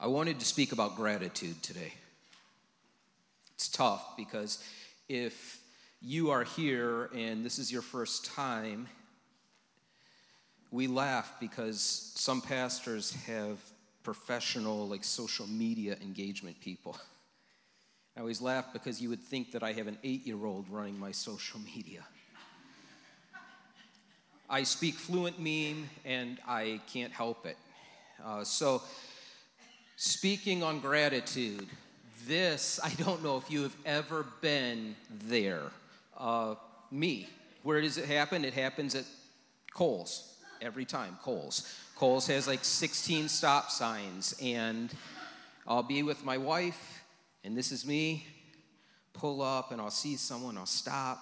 [0.00, 1.92] I wanted to speak about gratitude today.
[3.54, 4.62] It's tough because
[5.08, 5.60] if
[6.02, 8.88] you are here and this is your first time,
[10.70, 13.58] we laugh because some pastors have
[14.02, 16.98] professional, like social media engagement people.
[18.16, 20.98] I always laugh because you would think that I have an eight year old running
[20.98, 22.04] my social media.
[24.50, 27.56] I speak fluent meme and I can't help it.
[28.22, 28.82] Uh, so,
[29.96, 31.66] speaking on gratitude,
[32.26, 35.62] this, I don't know if you have ever been there.
[36.16, 36.54] Uh,
[36.90, 37.28] me,
[37.62, 38.44] where does it happen?
[38.44, 39.04] It happens at
[39.72, 41.76] Kohl's every time, Kohl's.
[41.96, 44.92] Kohl's has like 16 stop signs, and
[45.66, 47.02] I'll be with my wife,
[47.44, 48.26] and this is me,
[49.12, 51.18] pull up, and I'll see someone, I'll stop,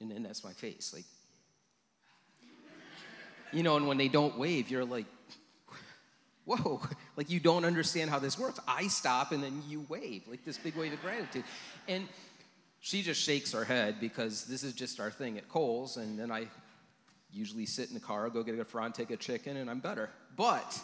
[0.00, 0.92] and then that's my face.
[0.94, 1.04] Like,
[3.52, 5.06] you know, and when they don't wave, you're like,
[6.46, 6.80] whoa,
[7.16, 8.58] like you don't understand how this works.
[8.66, 11.44] I stop and then you wave, like this big wave of gratitude.
[11.86, 12.08] And
[12.80, 15.96] she just shakes her head because this is just our thing at Kohl's.
[15.96, 16.46] And then I
[17.32, 20.08] usually sit in the car, go get a Frantic a chicken, and I'm better.
[20.36, 20.80] But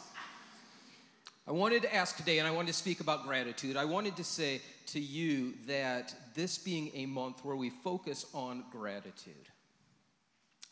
[1.47, 3.77] I wanted to ask today, and I wanted to speak about gratitude.
[3.77, 8.65] I wanted to say to you that this being a month where we focus on
[8.71, 9.49] gratitude,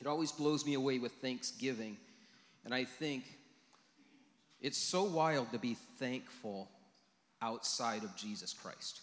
[0.00, 1.97] it always blows me away with Thanksgiving.
[2.65, 3.25] And I think
[4.61, 6.69] it's so wild to be thankful
[7.42, 9.00] outside of Jesus Christ.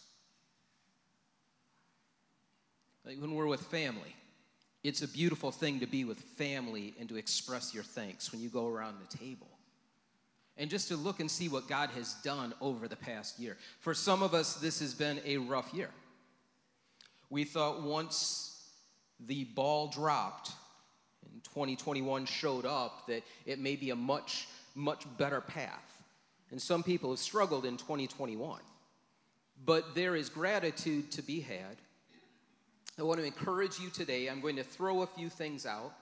[3.06, 4.16] Like when we're with family,
[4.84, 8.50] it's a beautiful thing to be with family and to express your thanks when you
[8.50, 9.48] go around the table.
[10.58, 13.58] And just to look and see what God has done over the past year.
[13.80, 15.90] For some of us, this has been a rough year.
[17.30, 18.72] We thought once
[19.20, 20.52] the ball dropped
[21.32, 24.48] and 2021 showed up that it may be a much,
[24.78, 26.02] much better path.
[26.52, 28.62] And some people have struggled in 2021.
[29.66, 31.78] But there is gratitude to be had
[33.00, 34.28] I want to encourage you today.
[34.28, 35.94] I'm going to throw a few things out.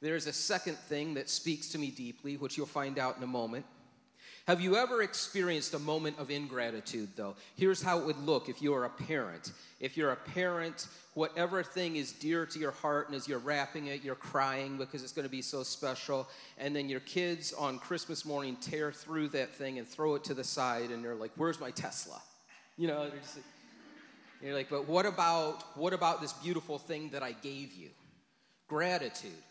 [0.00, 3.26] There's a second thing that speaks to me deeply, which you'll find out in a
[3.26, 3.66] moment.
[4.48, 7.34] Have you ever experienced a moment of ingratitude, though?
[7.54, 9.52] Here's how it would look if you're a parent.
[9.78, 13.88] If you're a parent, whatever thing is dear to your heart, and as you're wrapping
[13.88, 16.26] it, you're crying because it's going to be so special,
[16.56, 20.32] and then your kids on Christmas morning tear through that thing and throw it to
[20.32, 22.18] the side, and they're like, Where's my Tesla?
[22.78, 23.44] You know, they're just like,
[24.42, 27.90] you're like, but what about what about this beautiful thing that I gave you?
[28.66, 29.42] Gratitude.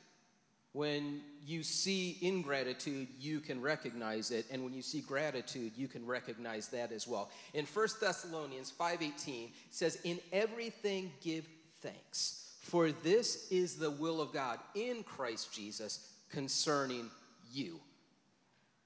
[0.77, 6.05] When you see ingratitude, you can recognize it, and when you see gratitude, you can
[6.05, 7.31] recognize that as well.
[7.55, 11.47] In 1 Thessalonians 5:18 says, "In everything give
[11.81, 17.09] thanks, for this is the will of God in Christ Jesus concerning
[17.51, 17.81] you."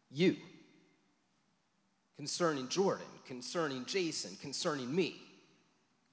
[0.10, 0.38] You.
[2.16, 5.22] Concerning Jordan, concerning Jason, concerning me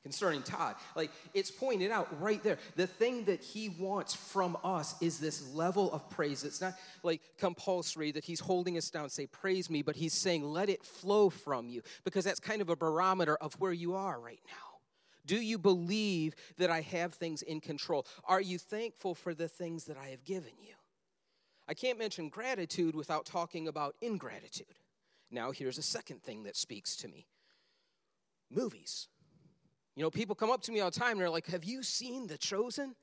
[0.08, 0.74] concerning Todd.
[0.96, 2.56] Like it's pointed out right there.
[2.76, 6.44] The thing that he wants from us is this level of praise.
[6.44, 10.44] It's not like compulsory that he's holding us down, say, Praise me, but he's saying,
[10.44, 14.18] Let it flow from you, because that's kind of a barometer of where you are
[14.18, 14.78] right now.
[15.26, 18.06] Do you believe that I have things in control?
[18.24, 20.74] Are you thankful for the things that I have given you?
[21.68, 24.78] I can't mention gratitude without talking about ingratitude.
[25.30, 27.26] Now, here's a second thing that speaks to me
[28.50, 29.08] movies.
[29.98, 31.82] You know, people come up to me all the time and they're like, Have you
[31.82, 32.94] seen The Chosen?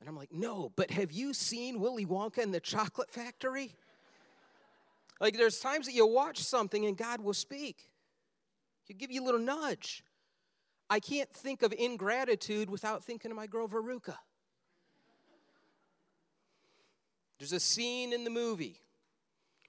[0.00, 3.74] And I'm like, No, but have you seen Willy Wonka and the Chocolate Factory?
[5.20, 7.90] Like, there's times that you watch something and God will speak,
[8.84, 10.02] He'll give you a little nudge.
[10.88, 14.16] I can't think of ingratitude without thinking of my girl Veruca.
[17.38, 18.80] There's a scene in the movie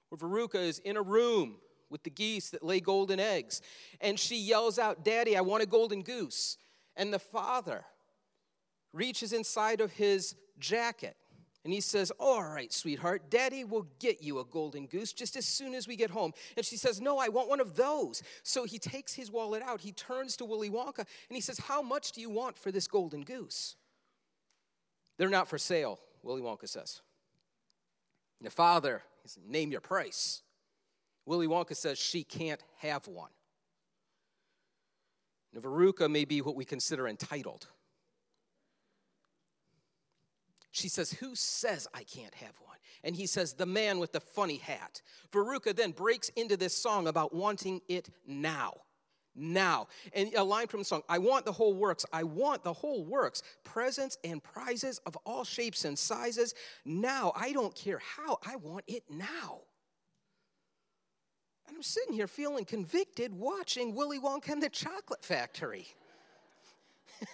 [0.08, 1.56] where Veruca is in a room
[1.92, 3.62] with the geese that lay golden eggs.
[4.00, 6.56] And she yells out, Daddy, I want a golden goose.
[6.96, 7.84] And the father
[8.92, 11.16] reaches inside of his jacket
[11.64, 15.46] and he says, All right, sweetheart, daddy will get you a golden goose just as
[15.46, 16.32] soon as we get home.
[16.56, 18.22] And she says, No, I want one of those.
[18.42, 21.80] So he takes his wallet out, he turns to Willy Wonka, and he says, How
[21.80, 23.76] much do you want for this golden goose?
[25.18, 27.00] They're not for sale, Willy Wonka says.
[28.40, 30.42] The father, says, Name your price.
[31.26, 33.30] Willy Wonka says she can't have one.
[35.52, 37.66] Now, Veruca may be what we consider entitled.
[40.70, 42.78] She says, Who says I can't have one?
[43.04, 45.02] And he says, The man with the funny hat.
[45.30, 48.74] Veruca then breaks into this song about wanting it now.
[49.34, 49.88] Now.
[50.14, 52.06] And a line from the song I want the whole works.
[52.12, 53.42] I want the whole works.
[53.64, 56.54] Presents and prizes of all shapes and sizes.
[56.86, 57.32] Now.
[57.36, 58.38] I don't care how.
[58.46, 59.60] I want it now.
[61.72, 65.86] And I'm sitting here feeling convicted watching Willy Wonka and the Chocolate Factory.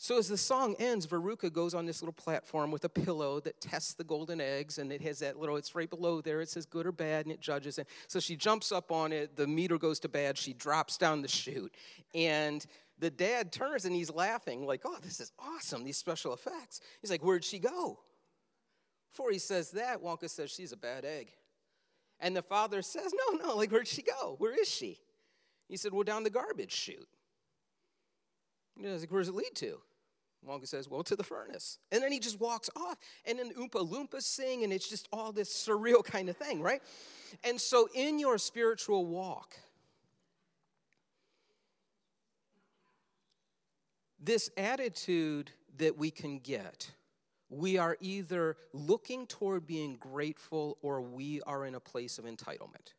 [0.00, 3.60] So as the song ends, Veruca goes on this little platform with a pillow that
[3.60, 6.64] tests the golden eggs, and it has that little, it's right below there, it says
[6.64, 7.88] good or bad, and it judges it.
[8.06, 11.28] So she jumps up on it, the meter goes to bad, she drops down the
[11.28, 11.74] chute,
[12.14, 12.64] and
[12.98, 16.80] the dad turns and he's laughing, like, oh, this is awesome, these special effects.
[17.02, 17.98] He's like, where'd she go?
[19.10, 21.32] Before he says that, Wonka says, she's a bad egg.
[22.20, 24.34] And the father says, no, no, like, where'd she go?
[24.38, 24.98] Where is she?
[25.68, 27.08] He said, well, down the garbage chute.
[28.76, 29.80] He's like, where does it lead to?
[30.46, 31.78] Wonka says, Well, to the furnace.
[31.90, 35.32] And then he just walks off, and then Oompa Loompas sing, and it's just all
[35.32, 36.82] this surreal kind of thing, right?
[37.44, 39.56] And so, in your spiritual walk,
[44.20, 46.90] this attitude that we can get,
[47.50, 52.94] we are either looking toward being grateful or we are in a place of entitlement.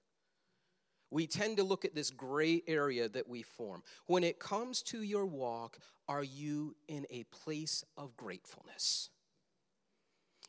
[1.11, 3.83] We tend to look at this gray area that we form.
[4.05, 9.09] When it comes to your walk, are you in a place of gratefulness?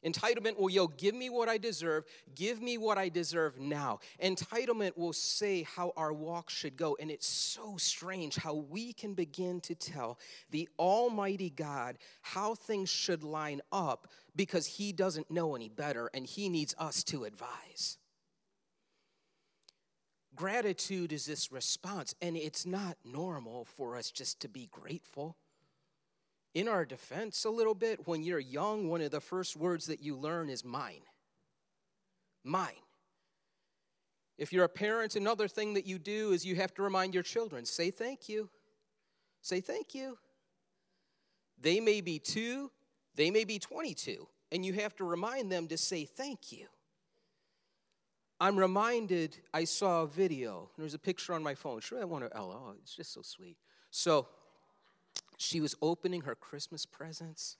[0.05, 2.05] Entitlement will yell, Give me what I deserve.
[2.35, 4.01] Give me what I deserve now.
[4.23, 6.97] Entitlement will say how our walk should go.
[7.01, 10.19] And it's so strange how we can begin to tell
[10.51, 16.25] the Almighty God how things should line up because He doesn't know any better and
[16.27, 17.99] He needs us to advise.
[20.35, 25.37] Gratitude is this response, and it's not normal for us just to be grateful.
[26.55, 30.03] In our defense, a little bit, when you're young, one of the first words that
[30.03, 31.03] you learn is mine.
[32.43, 32.73] Mine.
[34.37, 37.23] If you're a parent, another thing that you do is you have to remind your
[37.23, 38.49] children say thank you.
[39.43, 40.19] Say thank you.
[41.61, 42.71] They may be two,
[43.15, 46.67] they may be 22, and you have to remind them to say thank you.
[48.41, 50.71] I'm reminded, I saw a video.
[50.79, 51.81] There's a picture on my phone.
[51.81, 52.57] Sure, I want to, Ella.
[52.57, 53.59] Oh, it's just so sweet.
[53.91, 54.27] So,
[55.41, 57.57] she was opening her Christmas presents.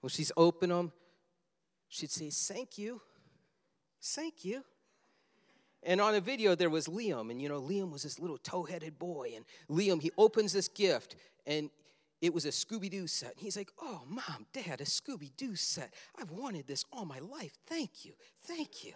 [0.00, 0.92] When she's opening them,
[1.88, 3.00] she'd say, Thank you.
[4.02, 4.64] Thank you.
[5.84, 7.30] And on a video, there was Liam.
[7.30, 9.34] And you know, Liam was this little tow headed boy.
[9.36, 11.14] And Liam, he opens this gift,
[11.46, 11.70] and
[12.20, 13.30] it was a Scooby Doo set.
[13.32, 15.94] And he's like, Oh, mom, dad, a Scooby Doo set.
[16.20, 17.52] I've wanted this all my life.
[17.68, 18.14] Thank you.
[18.42, 18.92] Thank you.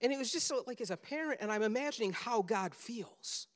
[0.00, 3.48] And it was just so, like, as a parent, and I'm imagining how God feels.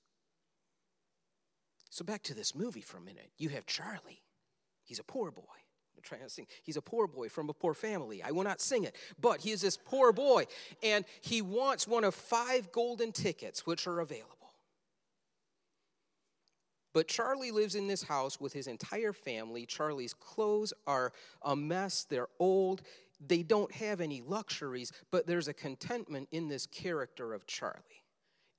[1.96, 3.30] So, back to this movie for a minute.
[3.38, 4.20] You have Charlie,
[4.84, 5.40] he's a poor boy.
[5.96, 6.46] I'm trying to sing.
[6.62, 8.22] He's a poor boy from a poor family.
[8.22, 10.44] I will not sing it, but he is this poor boy,
[10.82, 14.52] and he wants one of five golden tickets, which are available.
[16.92, 19.64] But Charlie lives in this house with his entire family.
[19.64, 22.82] Charlie's clothes are a mess, they're old
[23.26, 28.04] they don't have any luxuries, but there's a contentment in this character of Charlie.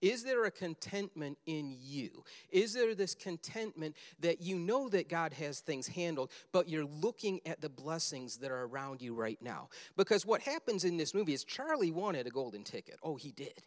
[0.01, 2.23] Is there a contentment in you?
[2.51, 7.39] Is there this contentment that you know that God has things handled, but you're looking
[7.45, 9.69] at the blessings that are around you right now?
[9.95, 12.99] Because what happens in this movie is Charlie wanted a golden ticket.
[13.01, 13.63] Oh, he did.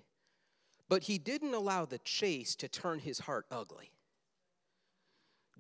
[0.89, 3.91] But he didn't allow the chase to turn his heart ugly.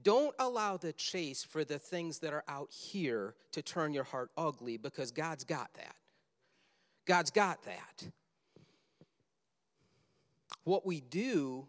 [0.03, 4.31] Don't allow the chase for the things that are out here to turn your heart
[4.37, 5.95] ugly because God's got that.
[7.07, 8.11] God's got that.
[10.65, 11.67] What we do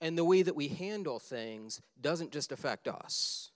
[0.00, 3.50] and the way that we handle things doesn't just affect us,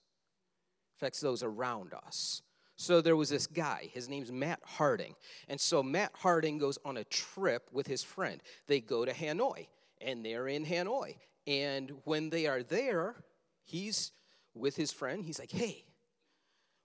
[0.97, 2.41] affects those around us.
[2.77, 5.15] So there was this guy, his name's Matt Harding.
[5.47, 8.41] And so Matt Harding goes on a trip with his friend.
[8.67, 9.67] They go to Hanoi,
[10.01, 11.15] and they're in Hanoi.
[11.47, 13.15] And when they are there,
[13.63, 14.11] he's
[14.53, 15.23] with his friend.
[15.23, 15.85] He's like, hey,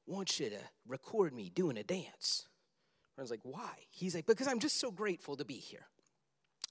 [0.07, 2.47] want you to record me doing a dance.
[3.14, 3.71] Friend's like, why?
[3.90, 5.87] He's like, because I'm just so grateful to be here.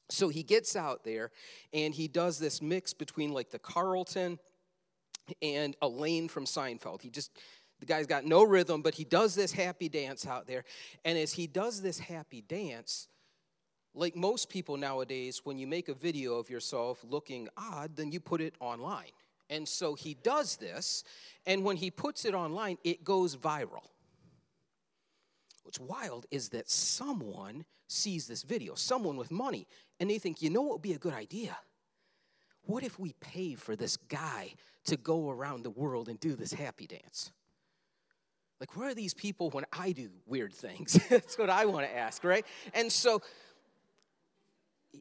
[0.09, 1.31] So he gets out there
[1.73, 4.39] and he does this mix between like the Carlton
[5.41, 7.01] and Elaine from Seinfeld.
[7.01, 7.31] He just,
[7.79, 10.63] the guy's got no rhythm, but he does this happy dance out there.
[11.05, 13.07] And as he does this happy dance,
[13.93, 18.19] like most people nowadays, when you make a video of yourself looking odd, then you
[18.19, 19.11] put it online.
[19.49, 21.03] And so he does this,
[21.47, 23.87] and when he puts it online, it goes viral.
[25.69, 29.67] What's wild is that someone sees this video, someone with money,
[29.99, 31.55] and they think, you know what would be a good idea?
[32.63, 36.53] What if we pay for this guy to go around the world and do this
[36.53, 37.31] happy dance?
[38.59, 40.93] Like, where are these people when I do weird things?
[41.09, 42.47] That's what I want to ask, right?
[42.73, 43.21] And so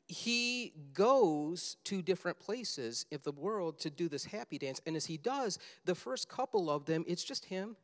[0.07, 4.83] he goes to different places of the world to do this happy dance.
[4.85, 7.75] And as he does, the first couple of them, it's just him,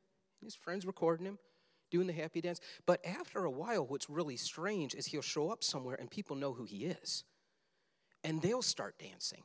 [0.42, 1.38] his friends recording him,
[1.94, 2.60] doing the happy dance.
[2.86, 6.52] But after a while, what's really strange is he'll show up somewhere and people know
[6.52, 7.22] who he is.
[8.24, 9.44] And they'll start dancing.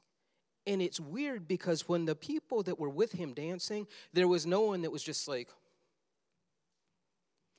[0.65, 4.61] And it's weird because when the people that were with him dancing, there was no
[4.61, 5.49] one that was just like,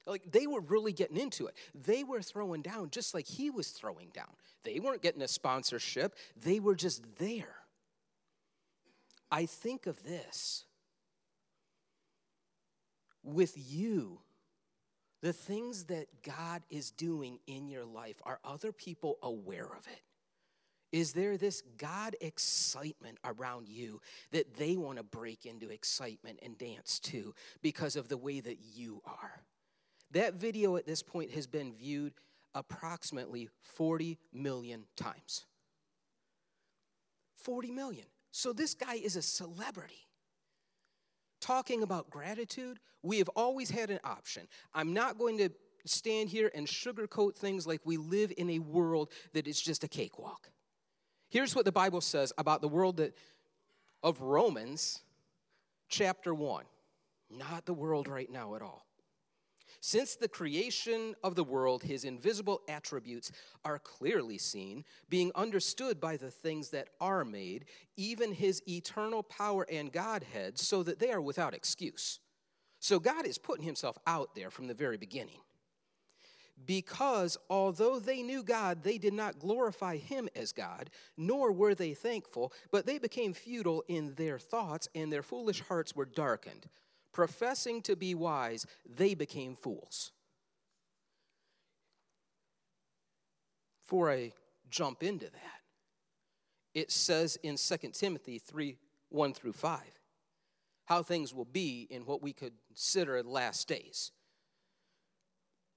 [0.07, 1.55] like they were really getting into it.
[1.73, 4.35] They were throwing down just like he was throwing down.
[4.65, 7.55] They weren't getting a sponsorship, they were just there.
[9.31, 10.65] I think of this
[13.23, 14.19] with you.
[15.23, 20.03] The things that God is doing in your life, are other people aware of it?
[20.93, 24.01] Is there this God excitement around you
[24.33, 28.59] that they want to break into excitement and dance too because of the way that
[28.75, 29.43] you are?
[30.11, 32.15] That video at this point has been viewed
[32.55, 35.47] approximately 40 million times.
[37.37, 38.07] 40 million.
[38.33, 40.07] So this guy is a celebrity.
[41.41, 44.47] Talking about gratitude, we have always had an option.
[44.75, 45.51] I'm not going to
[45.85, 49.89] stand here and sugarcoat things like we live in a world that is just a
[49.89, 50.51] cakewalk.
[51.31, 53.17] Here's what the Bible says about the world that
[54.03, 55.01] of Romans
[55.89, 56.65] chapter 1.
[57.31, 58.87] Not the world right now at all.
[59.83, 63.33] Since the creation of the world, his invisible attributes
[63.65, 67.65] are clearly seen, being understood by the things that are made,
[67.97, 72.21] even his eternal power and Godhead, so that they are without excuse.
[72.79, 75.41] So God is putting himself out there from the very beginning.
[76.67, 81.95] Because although they knew God, they did not glorify him as God, nor were they
[81.95, 86.67] thankful, but they became futile in their thoughts, and their foolish hearts were darkened.
[87.13, 90.13] Professing to be wise, they became fools.
[93.85, 94.33] Before I
[94.71, 95.61] jump into that,
[96.75, 98.77] it says in 2 Timothy 3
[99.09, 99.81] 1 through 5
[100.91, 104.11] how things will be in what we consider the last days.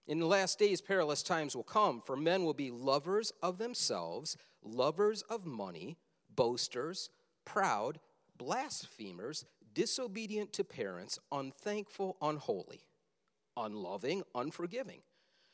[0.08, 4.36] In the last days, perilous times will come, for men will be lovers of themselves,
[4.64, 5.98] lovers of money,
[6.36, 7.12] boasters,
[7.46, 8.00] proud,
[8.38, 12.82] blasphemers, disobedient to parents, unthankful, unholy,
[13.58, 15.02] unloving, unforgiving,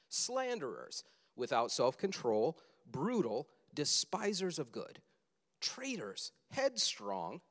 [0.10, 1.04] slanderers,
[1.36, 2.58] without self control,
[2.90, 5.00] brutal, despisers of good,
[5.62, 7.42] traitors, headstrong,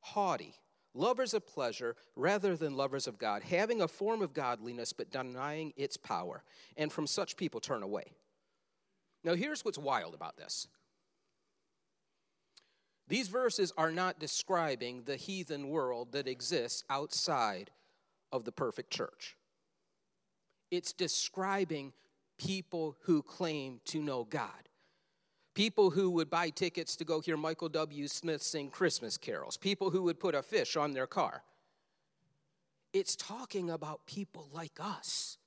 [0.00, 0.54] haughty,
[0.94, 5.72] lovers of pleasure rather than lovers of God, having a form of godliness but denying
[5.76, 6.42] its power.
[6.76, 8.04] And from such people turn away.
[9.24, 10.68] Now, here's what's wild about this
[13.08, 17.70] these verses are not describing the heathen world that exists outside
[18.32, 19.36] of the perfect church.
[20.70, 21.92] It's describing
[22.38, 24.68] people who claim to know God.
[25.54, 28.08] People who would buy tickets to go hear Michael W.
[28.08, 29.56] Smith sing Christmas carols.
[29.56, 31.44] People who would put a fish on their car.
[32.92, 35.38] It's talking about people like us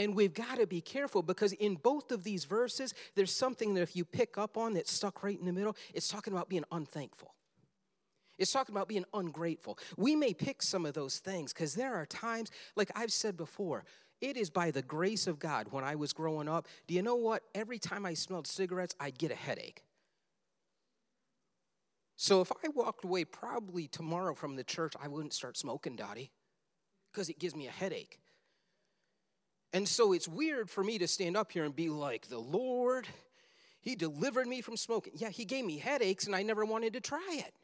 [0.00, 3.82] and we've got to be careful because in both of these verses, there's something that
[3.82, 6.64] if you pick up on that's stuck right in the middle, it's talking about being
[6.72, 7.34] unthankful.
[8.38, 9.78] It's talking about being ungrateful.
[9.98, 13.84] We may pick some of those things because there are times, like I've said before,
[14.22, 16.66] it is by the grace of God when I was growing up.
[16.86, 17.42] Do you know what?
[17.54, 19.82] Every time I smelled cigarettes, I'd get a headache.
[22.16, 26.30] So if I walked away probably tomorrow from the church, I wouldn't start smoking, Dottie,
[27.12, 28.18] because it gives me a headache.
[29.72, 33.06] And so it's weird for me to stand up here and be like, the Lord,
[33.80, 35.12] He delivered me from smoking.
[35.16, 37.54] Yeah, He gave me headaches and I never wanted to try it.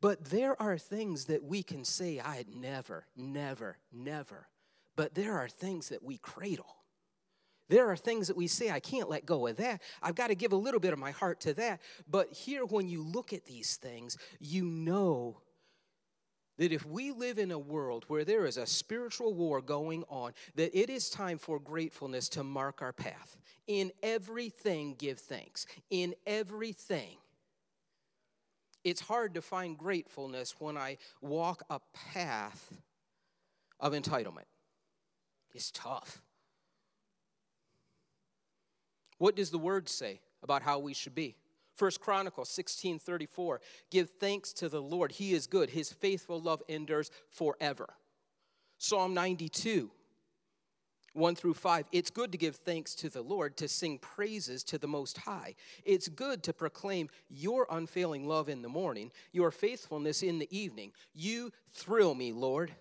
[0.00, 4.48] But there are things that we can say, I'd never, never, never.
[4.96, 6.76] But there are things that we cradle.
[7.68, 9.80] There are things that we say, I can't let go of that.
[10.02, 11.80] I've got to give a little bit of my heart to that.
[12.10, 15.40] But here, when you look at these things, you know
[16.62, 20.32] that if we live in a world where there is a spiritual war going on,
[20.54, 23.36] that it is time for gratefulness to mark our path.
[23.66, 25.66] In everything, give thanks.
[25.90, 27.16] In everything.
[28.84, 31.80] It's hard to find gratefulness when I walk a
[32.12, 32.72] path
[33.80, 34.46] of entitlement.
[35.56, 36.22] It's tough.
[39.18, 41.34] What does the word say about how we should be?
[41.74, 43.60] First Chronicles 16 34.
[43.90, 45.12] Give thanks to the Lord.
[45.12, 45.70] He is good.
[45.70, 47.94] His faithful love endures forever.
[48.78, 49.90] Psalm 92,
[51.12, 51.86] 1 through 5.
[51.92, 55.54] It's good to give thanks to the Lord, to sing praises to the Most High.
[55.84, 60.92] It's good to proclaim your unfailing love in the morning, your faithfulness in the evening.
[61.14, 62.72] You thrill me, Lord.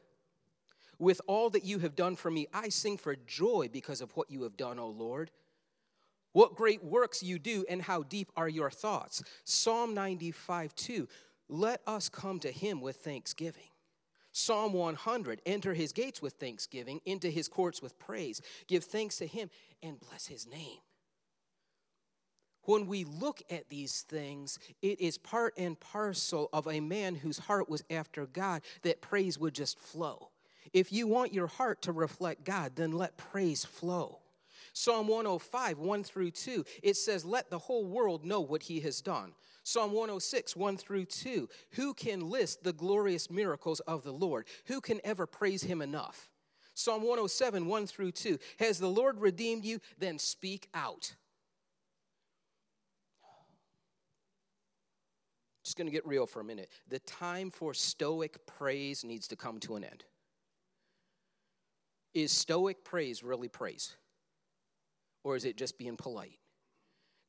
[0.97, 4.29] With all that you have done for me, I sing for joy because of what
[4.29, 5.31] you have done, O Lord.
[6.33, 9.23] What great works you do, and how deep are your thoughts.
[9.43, 11.07] Psalm 95 2.
[11.49, 13.71] Let us come to him with thanksgiving.
[14.31, 18.41] Psalm 100 Enter his gates with thanksgiving, into his courts with praise.
[18.67, 19.49] Give thanks to him
[19.83, 20.79] and bless his name.
[22.63, 27.39] When we look at these things, it is part and parcel of a man whose
[27.39, 30.29] heart was after God that praise would just flow.
[30.71, 34.20] If you want your heart to reflect God, then let praise flow.
[34.73, 39.01] Psalm 105, 1 through 2, it says, Let the whole world know what he has
[39.01, 39.33] done.
[39.63, 44.47] Psalm 106, 1 through 2, who can list the glorious miracles of the Lord?
[44.65, 46.29] Who can ever praise him enough?
[46.73, 49.79] Psalm 107, 1 through 2, has the Lord redeemed you?
[49.99, 51.13] Then speak out.
[55.63, 56.69] Just going to get real for a minute.
[56.87, 60.05] The time for stoic praise needs to come to an end.
[62.13, 63.95] Is stoic praise really praise?
[65.23, 66.39] Or is it just being polite?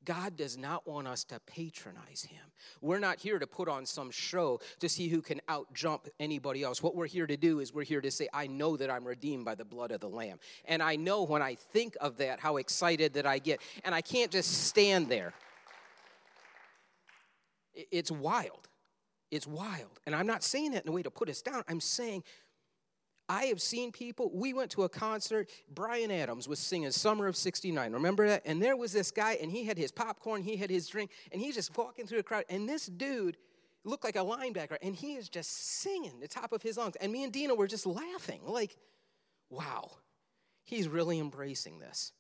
[0.05, 2.41] God does not want us to patronize him.
[2.81, 6.83] We're not here to put on some show to see who can outjump anybody else.
[6.83, 9.45] What we're here to do is we're here to say, I know that I'm redeemed
[9.45, 10.39] by the blood of the Lamb.
[10.65, 13.61] And I know when I think of that, how excited that I get.
[13.85, 15.35] And I can't just stand there.
[17.75, 18.69] It's wild.
[19.31, 20.01] It's wild.
[20.05, 21.63] And I'm not saying that in a way to put us down.
[21.69, 22.25] I'm saying
[23.33, 27.35] I have seen people, we went to a concert, Bryan Adams was singing Summer of
[27.35, 27.95] 69.
[27.95, 28.43] Remember that?
[28.45, 31.41] And there was this guy, and he had his popcorn, he had his drink, and
[31.41, 32.45] he's just walking through the crowd.
[32.51, 33.39] And this dude
[33.85, 36.95] looked like a linebacker, and he is just singing the top of his lungs.
[36.97, 38.77] And me and Dina were just laughing, like,
[39.49, 39.93] wow,
[40.63, 42.13] he's really embracing this.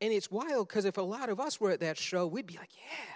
[0.00, 2.56] And it's wild because if a lot of us were at that show, we'd be
[2.56, 3.14] like, yeah,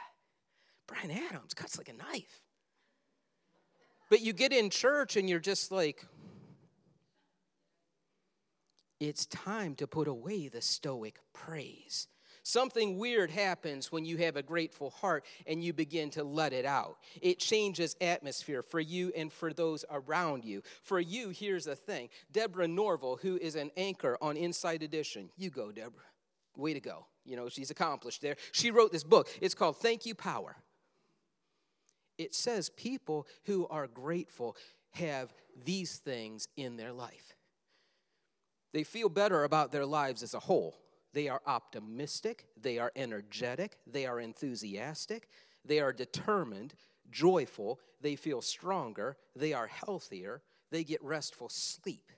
[0.89, 2.43] Bryan Adams cuts like a knife.
[4.11, 6.05] But you get in church and you're just like,
[9.01, 12.09] it's time to put away the stoic praise.
[12.43, 16.65] Something weird happens when you have a grateful heart and you begin to let it
[16.65, 16.99] out.
[17.21, 20.63] It changes atmosphere for you and for those around you.
[20.83, 25.51] For you, here's the thing Deborah Norville, who is an anchor on Inside Edition, you
[25.51, 26.05] go, Deborah.
[26.57, 27.07] Way to go.
[27.25, 28.37] You know, she's accomplished there.
[28.53, 29.29] She wrote this book.
[29.41, 30.55] It's called Thank You Power.
[32.17, 34.57] It says people who are grateful
[34.93, 37.36] have these things in their life.
[38.77, 40.77] They feel better about their lives as a whole.
[41.15, 45.31] They are optimistic, they are energetic, they are enthusiastic,
[45.65, 46.75] they are determined,
[47.11, 52.13] joyful, they feel stronger, they are healthier, they get restful sleep.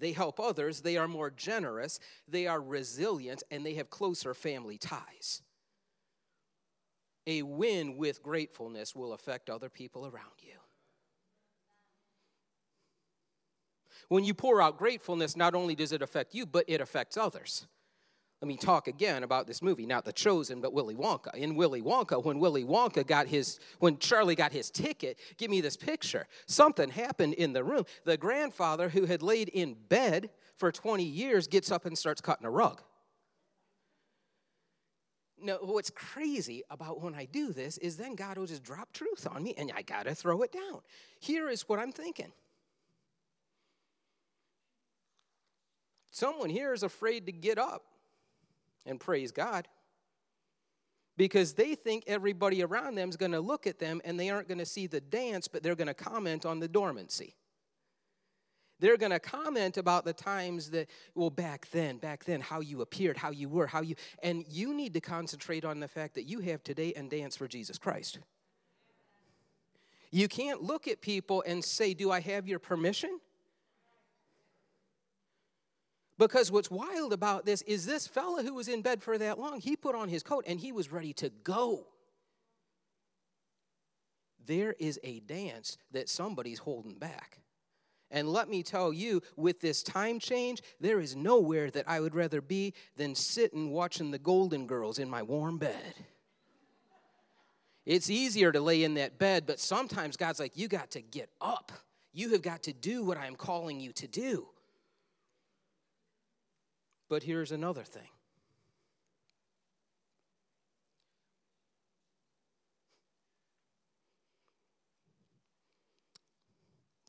[0.00, 4.78] They help others, they are more generous, they are resilient, and they have closer family
[4.78, 5.42] ties.
[7.26, 10.61] A win with gratefulness will affect other people around you.
[14.12, 17.66] When you pour out gratefulness, not only does it affect you, but it affects others.
[18.42, 21.34] Let me talk again about this movie, not The Chosen, but Willy Wonka.
[21.34, 25.62] In Willy Wonka, when Willy Wonka got his, when Charlie got his ticket, give me
[25.62, 26.26] this picture.
[26.46, 27.86] Something happened in the room.
[28.04, 32.44] The grandfather who had laid in bed for 20 years gets up and starts cutting
[32.44, 32.82] a rug.
[35.40, 39.26] Now, what's crazy about when I do this is then God will just drop truth
[39.26, 40.80] on me and I gotta throw it down.
[41.18, 42.32] Here is what I'm thinking
[46.12, 47.86] Someone here is afraid to get up
[48.84, 49.66] and praise God
[51.16, 54.46] because they think everybody around them is going to look at them and they aren't
[54.46, 57.34] going to see the dance, but they're going to comment on the dormancy.
[58.78, 62.82] They're going to comment about the times that, well, back then, back then, how you
[62.82, 66.24] appeared, how you were, how you, and you need to concentrate on the fact that
[66.24, 68.18] you have today and dance for Jesus Christ.
[70.10, 73.18] You can't look at people and say, Do I have your permission?
[76.22, 79.58] Because what's wild about this is this fella who was in bed for that long,
[79.58, 81.88] he put on his coat and he was ready to go.
[84.46, 87.40] There is a dance that somebody's holding back.
[88.08, 92.14] And let me tell you, with this time change, there is nowhere that I would
[92.14, 95.94] rather be than sitting watching the Golden Girls in my warm bed.
[97.84, 101.30] It's easier to lay in that bed, but sometimes God's like, you got to get
[101.40, 101.72] up.
[102.12, 104.46] You have got to do what I'm calling you to do.
[107.12, 108.08] But here's another thing.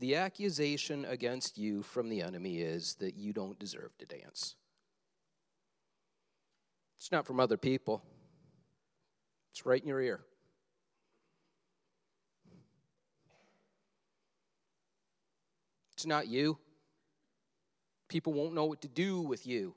[0.02, 4.56] The accusation against you from the enemy is that you don't deserve to dance.
[6.98, 8.04] It's not from other people,
[9.52, 10.20] it's right in your ear.
[15.94, 16.58] It's not you.
[18.10, 19.76] People won't know what to do with you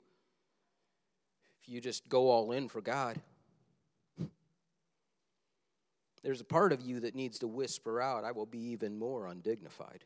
[1.67, 3.19] you just go all in for God.
[6.23, 9.27] There's a part of you that needs to whisper out, I will be even more
[9.27, 10.03] undignified.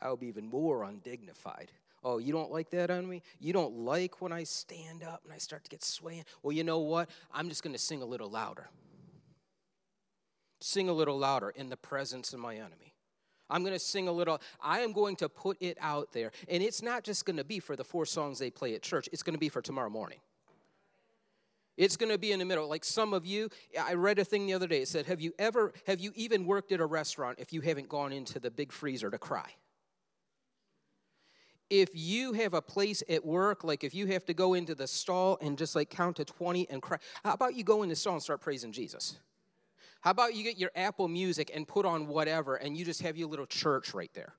[0.00, 1.70] I'll be even more undignified.
[2.04, 3.22] Oh, you don't like that on me?
[3.38, 6.24] You don't like when I stand up and I start to get swaying?
[6.42, 7.08] Well, you know what?
[7.32, 8.68] I'm just going to sing a little louder.
[10.60, 12.94] Sing a little louder in the presence of my enemy.
[13.48, 14.40] I'm going to sing a little.
[14.60, 16.32] I am going to put it out there.
[16.48, 19.08] And it's not just going to be for the four songs they play at church,
[19.12, 20.18] it's going to be for tomorrow morning.
[21.76, 22.68] It's going to be in the middle.
[22.68, 23.48] Like some of you,
[23.80, 24.82] I read a thing the other day.
[24.82, 27.88] It said, Have you ever, have you even worked at a restaurant if you haven't
[27.88, 29.50] gone into the big freezer to cry?
[31.70, 34.86] If you have a place at work, like if you have to go into the
[34.86, 37.96] stall and just like count to 20 and cry, how about you go in the
[37.96, 39.18] stall and start praising Jesus?
[40.02, 43.16] How about you get your Apple Music and put on whatever and you just have
[43.16, 44.34] your little church right there?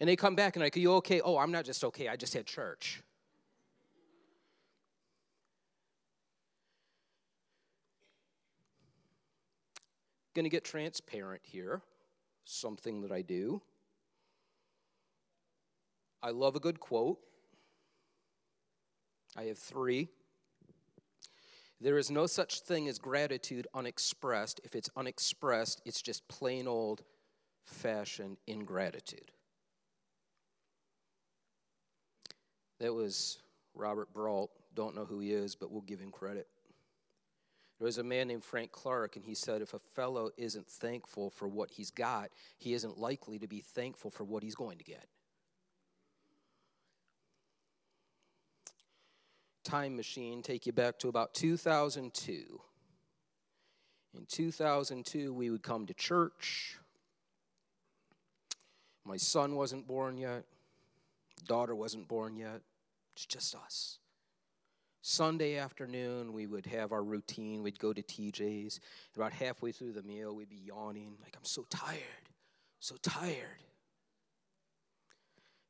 [0.00, 1.20] And they come back and like, Are you okay?
[1.20, 3.02] Oh, I'm not just okay, I just had church.
[10.36, 11.80] Going to get transparent here,
[12.44, 13.62] something that I do.
[16.22, 17.16] I love a good quote.
[19.34, 20.10] I have three.
[21.80, 24.60] There is no such thing as gratitude unexpressed.
[24.62, 27.02] If it's unexpressed, it's just plain old
[27.64, 29.32] fashioned ingratitude.
[32.78, 33.38] That was
[33.74, 34.50] Robert Brault.
[34.74, 36.46] Don't know who he is, but we'll give him credit.
[37.78, 41.28] There was a man named Frank Clark, and he said if a fellow isn't thankful
[41.30, 44.84] for what he's got, he isn't likely to be thankful for what he's going to
[44.84, 45.06] get.
[49.62, 52.60] Time machine, take you back to about 2002.
[54.16, 56.78] In 2002, we would come to church.
[59.04, 60.44] My son wasn't born yet,
[61.46, 62.62] daughter wasn't born yet.
[63.14, 63.98] It's just us.
[65.08, 67.62] Sunday afternoon, we would have our routine.
[67.62, 68.80] We'd go to TJ's.
[69.14, 72.00] About halfway through the meal, we'd be yawning, like, I'm so tired,
[72.80, 73.62] so tired.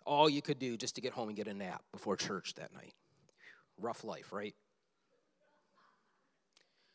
[0.06, 2.72] All you could do just to get home and get a nap before church that
[2.72, 2.94] night.
[3.78, 4.54] Rough life, right?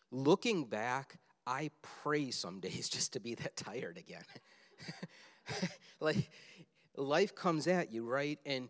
[0.09, 1.69] Looking back, I
[2.01, 4.25] pray some days just to be that tired again.
[5.99, 6.27] like,
[6.97, 8.39] life comes at you, right?
[8.47, 8.67] And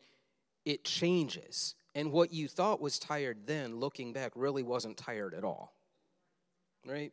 [0.66, 1.76] it changes.
[1.94, 5.74] And what you thought was tired then, looking back, really wasn't tired at all.
[6.86, 7.12] Right?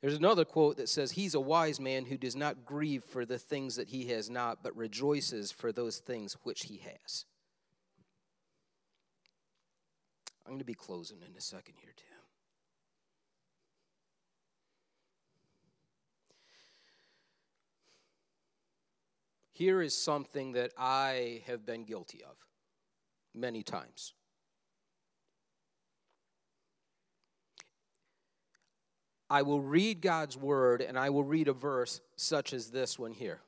[0.00, 3.38] There's another quote that says, He's a wise man who does not grieve for the
[3.38, 7.24] things that he has not, but rejoices for those things which he has.
[10.44, 12.15] I'm going to be closing in a second here, Tim.
[19.56, 22.36] Here is something that I have been guilty of
[23.34, 24.12] many times.
[29.30, 33.12] I will read God's word and I will read a verse such as this one
[33.12, 33.40] here.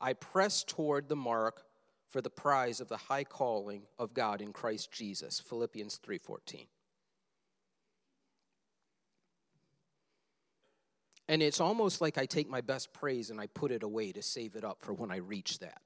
[0.00, 1.62] I press toward the mark
[2.08, 5.38] for the prize of the high calling of God in Christ Jesus.
[5.38, 6.66] Philippians 3:14.
[11.28, 14.22] And it's almost like I take my best praise and I put it away to
[14.22, 15.80] save it up for when I reach that.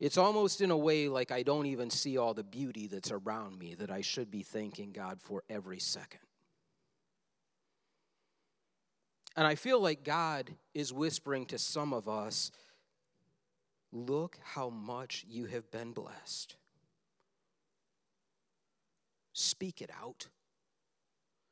[0.00, 3.58] It's almost in a way like I don't even see all the beauty that's around
[3.58, 6.20] me that I should be thanking God for every second.
[9.36, 12.50] And I feel like God is whispering to some of us
[13.92, 16.56] look how much you have been blessed.
[19.32, 20.28] Speak it out.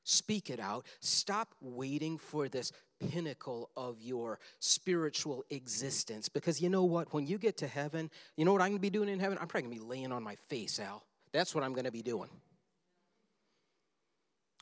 [0.04, 0.86] Speak it out.
[1.00, 6.28] Stop waiting for this pinnacle of your spiritual existence.
[6.28, 7.12] Because you know what?
[7.12, 9.38] When you get to heaven, you know what I'm going to be doing in heaven?
[9.40, 11.04] I'm probably going to be laying on my face, Al.
[11.32, 12.30] That's what I'm going to be doing.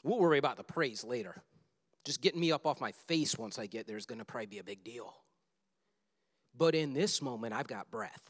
[0.03, 1.43] We'll worry about the praise later.
[2.05, 4.47] Just getting me up off my face once I get there is going to probably
[4.47, 5.15] be a big deal.
[6.57, 8.30] But in this moment, I've got breath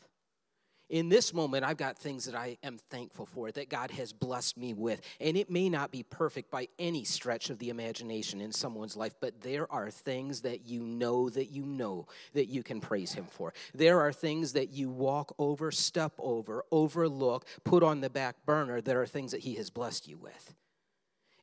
[0.90, 4.58] in this moment, I've got things that I am thankful for that God has blessed
[4.58, 5.00] me with.
[5.20, 9.14] And it may not be perfect by any stretch of the imagination in someone's life,
[9.20, 13.26] but there are things that you know that you know that you can praise Him
[13.30, 13.54] for.
[13.72, 18.80] There are things that you walk over, step over, overlook, put on the back burner
[18.80, 20.54] that are things that He has blessed you with.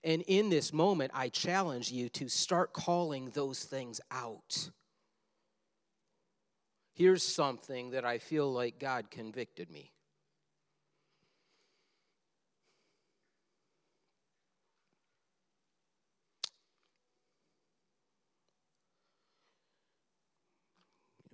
[0.03, 4.69] And in this moment, I challenge you to start calling those things out.
[6.97, 9.91] Here's something that I feel like God convicted me.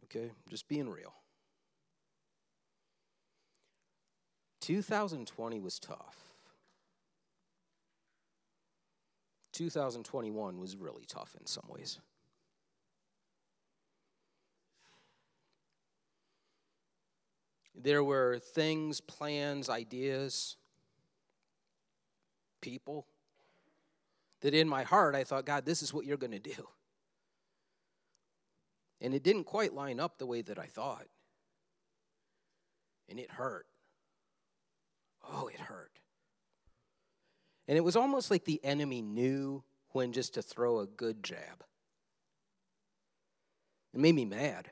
[0.04, 1.14] Okay, just being real.
[4.60, 6.34] 2020 was tough.
[9.54, 12.00] 2021 was really tough in some ways.
[17.76, 20.58] There were things, plans, ideas,
[22.62, 23.08] people
[24.42, 26.68] that in my heart I thought, God, this is what you're going to do.
[29.02, 31.08] And it didn't quite line up the way that I thought.
[33.10, 33.66] And it hurt.
[35.30, 35.92] Oh, it hurt.
[37.68, 41.64] And it was almost like the enemy knew when just to throw a good jab.
[43.94, 44.70] It made me mad.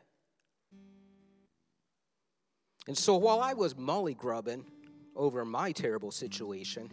[2.88, 4.66] And so while I was molly grubbing
[5.16, 6.90] over my terrible situation,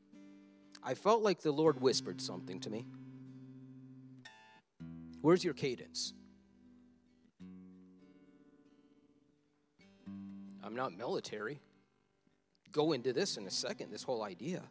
[0.82, 2.86] I felt like the Lord whispered something to me.
[5.20, 6.12] Where's your cadence?
[10.62, 11.60] I'm not military.
[12.72, 14.62] Go into this in a second, this whole idea.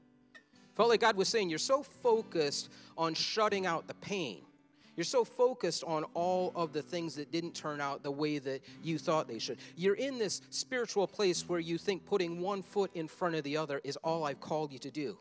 [0.76, 4.44] Felt like God was saying, You're so focused on shutting out the pain.
[4.96, 8.62] You're so focused on all of the things that didn't turn out the way that
[8.82, 9.58] you thought they should.
[9.76, 13.58] You're in this spiritual place where you think putting one foot in front of the
[13.58, 15.18] other is all I've called you to do.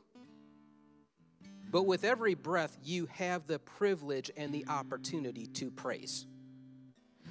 [1.71, 6.25] But with every breath, you have the privilege and the opportunity to praise.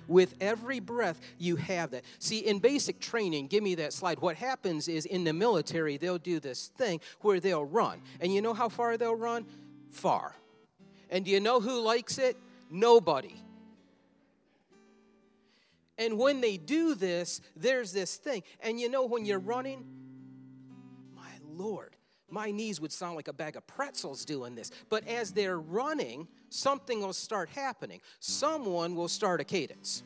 [0.07, 2.03] With every breath, you have that.
[2.19, 4.19] See, in basic training, give me that slide.
[4.19, 8.01] What happens is in the military, they'll do this thing where they'll run.
[8.19, 9.45] And you know how far they'll run?
[9.91, 10.35] Far.
[11.09, 12.37] And do you know who likes it?
[12.69, 13.35] Nobody.
[15.97, 18.43] And when they do this, there's this thing.
[18.61, 19.85] And you know, when you're running,
[21.15, 21.95] my Lord,
[22.29, 24.71] my knees would sound like a bag of pretzels doing this.
[24.89, 28.01] But as they're running, something will start happening.
[28.19, 30.03] Someone will start a cadence.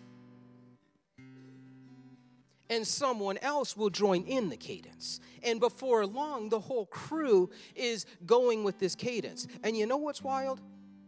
[2.69, 5.21] And someone else will join in the cadence.
[5.41, 9.47] And before long, the whole crew is going with this cadence.
[9.63, 10.59] And you know what's wild?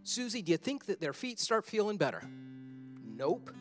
[0.10, 2.24] Susie, do you think that their feet start feeling better?
[3.06, 3.52] Nope.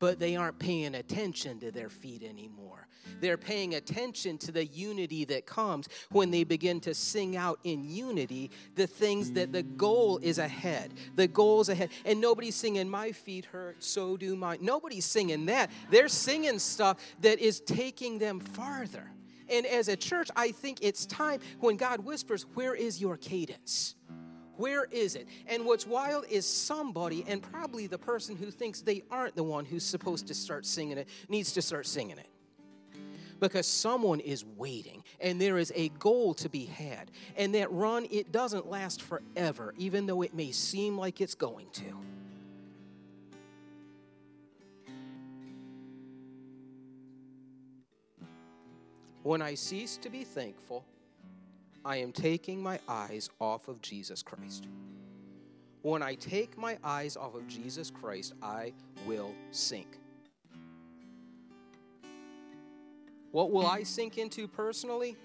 [0.00, 2.88] But they aren't paying attention to their feet anymore.
[3.20, 7.84] They're paying attention to the unity that comes when they begin to sing out in
[7.84, 10.92] unity the things that the goal is ahead.
[11.14, 11.90] The goal is ahead.
[12.04, 14.58] And nobody's singing, My feet hurt, so do mine.
[14.60, 15.70] Nobody's singing that.
[15.88, 19.08] They're singing stuff that is taking them farther.
[19.48, 23.94] And as a church, I think it's time when God whispers, Where is your cadence?
[24.56, 25.28] Where is it?
[25.46, 29.64] And what's wild is somebody, and probably the person who thinks they aren't the one
[29.64, 32.28] who's supposed to start singing it, needs to start singing it
[33.40, 37.10] because someone is waiting and there is a goal to be had.
[37.36, 41.68] And that run, it doesn't last forever, even though it may seem like it's going
[41.72, 41.98] to.
[49.22, 50.84] When I cease to be thankful,
[51.86, 54.66] I am taking my eyes off of Jesus Christ.
[55.82, 58.72] When I take my eyes off of Jesus Christ, I
[59.06, 59.86] will sink.
[63.30, 65.16] What will I sink into personally?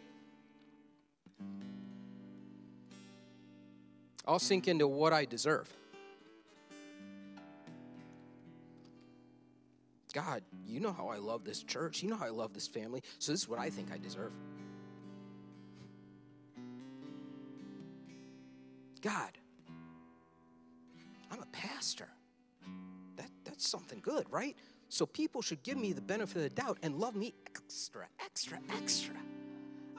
[4.27, 5.67] I'll sink into what I deserve.
[10.13, 12.03] God, you know how I love this church.
[12.03, 13.01] You know how I love this family.
[13.17, 14.33] So this is what I think I deserve.
[19.01, 19.37] God,
[21.31, 22.07] I'm a pastor.
[23.17, 24.55] That, that's something good, right?
[24.89, 28.59] So people should give me the benefit of the doubt and love me extra, extra,
[28.75, 29.15] extra.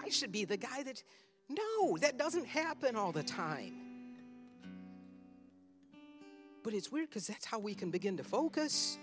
[0.02, 1.02] I should be the guy that,
[1.48, 3.74] no, that doesn't happen all the time.
[6.62, 8.98] But it's weird because that's how we can begin to focus.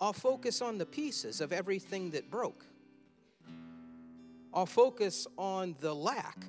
[0.00, 2.64] I'll focus on the pieces of everything that broke.
[4.54, 6.44] I'll focus on the lack.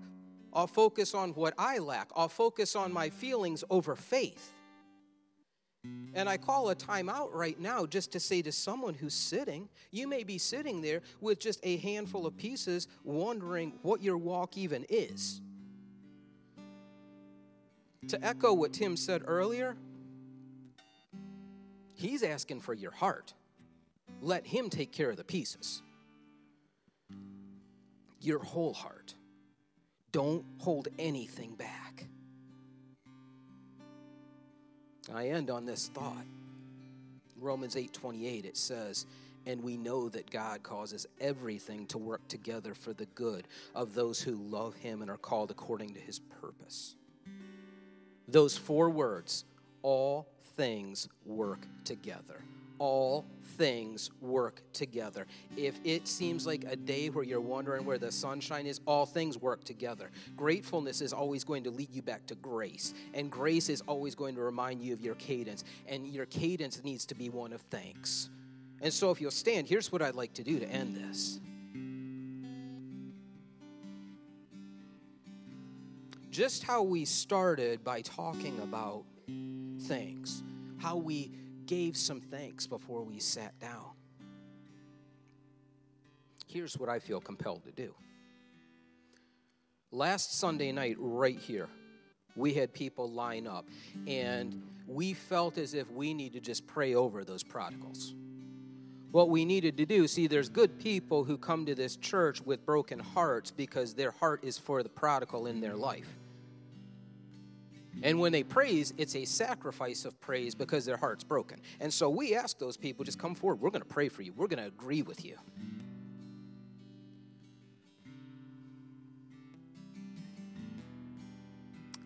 [0.53, 2.09] I'll focus on what I lack.
[2.15, 4.53] I'll focus on my feelings over faith.
[6.13, 10.07] And I call a timeout right now just to say to someone who's sitting, you
[10.07, 14.85] may be sitting there with just a handful of pieces, wondering what your walk even
[14.89, 15.41] is.
[18.07, 19.77] To echo what Tim said earlier,
[21.93, 23.33] he's asking for your heart.
[24.21, 25.81] Let him take care of the pieces.
[28.19, 29.13] Your whole heart.
[30.11, 32.05] Don't hold anything back.
[35.13, 36.25] I end on this thought.
[37.37, 39.05] Romans 8:28 it says,
[39.45, 44.21] "And we know that God causes everything to work together for the good of those
[44.21, 46.95] who love him and are called according to his purpose."
[48.27, 49.45] Those four words,
[49.81, 52.43] all things work together.
[52.79, 53.25] All
[53.57, 55.27] things work together.
[55.57, 59.37] If it seems like a day where you're wondering where the sunshine is, all things
[59.37, 60.11] work together.
[60.35, 64.35] Gratefulness is always going to lead you back to grace, and grace is always going
[64.35, 68.29] to remind you of your cadence, and your cadence needs to be one of thanks.
[68.81, 71.41] And so, if you'll stand, here's what I'd like to do to end this.
[76.31, 79.03] Just how we started by talking about
[79.81, 80.43] thanks,
[80.77, 81.31] how we
[81.69, 83.91] gave some thanks before we sat down.
[86.47, 87.93] Here's what I feel compelled to do.
[89.91, 91.69] Last Sunday night, right here,
[92.35, 93.67] we had people line up,
[94.07, 98.15] and we felt as if we need to just pray over those prodigals.
[99.11, 102.65] What we needed to do, see, there's good people who come to this church with
[102.65, 106.18] broken hearts because their heart is for the prodigal in their life.
[108.01, 111.59] And when they praise, it's a sacrifice of praise because their heart's broken.
[111.79, 113.59] And so we ask those people, just come forward.
[113.59, 115.35] We're going to pray for you, we're going to agree with you.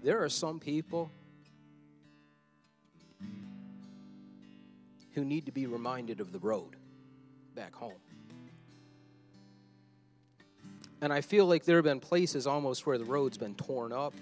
[0.04, 1.10] There are some people
[5.14, 6.76] who need to be reminded of the road
[7.56, 7.94] back home.
[11.02, 14.14] And I feel like there have been places almost where the road's been torn up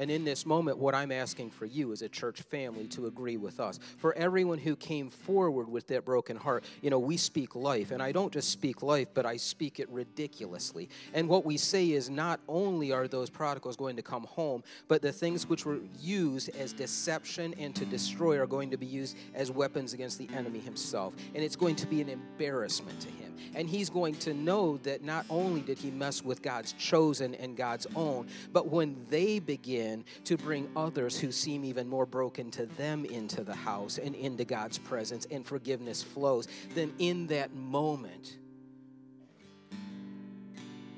[0.00, 3.36] and in this moment, what I'm asking for you as a church family to agree
[3.36, 3.78] with us.
[3.98, 7.90] For everyone who came forward with that broken heart, you know, we speak life.
[7.90, 10.88] And I don't just speak life, but I speak it ridiculously.
[11.12, 15.02] And what we say is not only are those prodigals going to come home, but
[15.02, 19.18] the things which were used as deception and to destroy are going to be used
[19.34, 21.12] as weapons against the enemy himself.
[21.34, 23.08] And it's going to be an embarrassment to
[23.54, 27.56] And he's going to know that not only did he mess with God's chosen and
[27.56, 32.66] God's own, but when they begin to bring others who seem even more broken to
[32.66, 38.36] them into the house and into God's presence and forgiveness flows, then in that moment,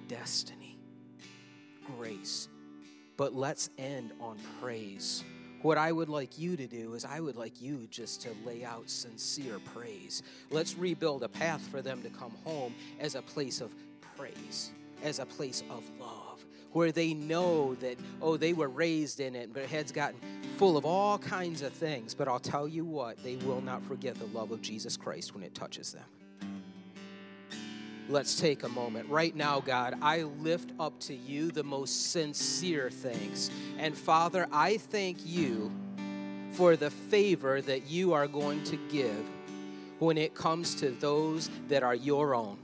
[0.09, 0.79] destiny,
[1.97, 2.49] grace.
[3.17, 5.25] But let's end on praise.
[5.63, 8.65] What I would like you to do is, I would like you just to lay
[8.65, 10.25] out sincere praise.
[10.51, 13.73] Let's rebuild a path for them to come home as a place of
[14.17, 14.73] praise,
[15.05, 19.55] as a place of love, where they know that, oh, they were raised in it,
[19.55, 20.19] their heads gotten
[20.57, 22.13] full of all kinds of things.
[22.13, 25.45] But I'll tell you what, they will not forget the love of Jesus Christ when
[25.45, 26.05] it touches them
[28.09, 29.09] let's take a moment.
[29.09, 33.51] Right now, God, I lift up to you the most sincere thanks.
[33.79, 35.71] And Father, I thank you
[36.53, 39.25] for the favor that you are going to give
[39.99, 42.59] when it comes to those that are your own.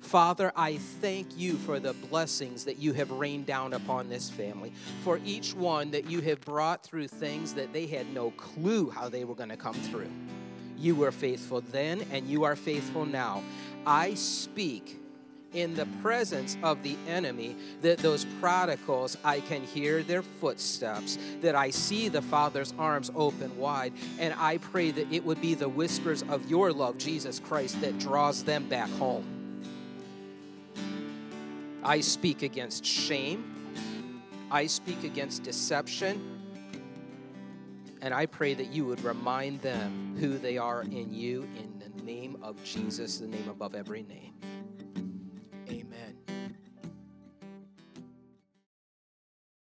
[0.00, 4.72] Father, I thank you for the blessings that you have rained down upon this family,
[5.02, 9.08] for each one that you have brought through things that they had no clue how
[9.08, 10.10] they were going to come through.
[10.78, 13.42] You were faithful then, and you are faithful now.
[13.88, 15.00] I speak
[15.54, 21.54] in the presence of the enemy that those prodigals I can hear their footsteps, that
[21.54, 25.70] I see the Father's arms open wide, and I pray that it would be the
[25.70, 29.24] whispers of your love, Jesus Christ, that draws them back home.
[31.82, 34.22] I speak against shame.
[34.50, 36.20] I speak against deception.
[38.02, 41.77] And I pray that you would remind them who they are in you in
[42.08, 44.32] name of Jesus, the name above every name.
[45.68, 46.17] Amen.